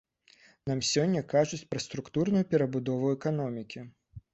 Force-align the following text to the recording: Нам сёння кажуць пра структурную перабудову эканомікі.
Нам 0.71 0.81
сёння 0.93 1.21
кажуць 1.35 1.61
пра 1.75 1.85
структурную 1.85 2.45
перабудову 2.55 3.17
эканомікі. 3.21 3.91